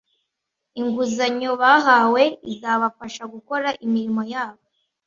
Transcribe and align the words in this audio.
inguzanyo 0.79 1.51
bahawe 1.61 2.23
izabafasha 2.51 3.23
gukora 3.33 3.67
imirimo 3.85 4.21
yabo 4.33 4.63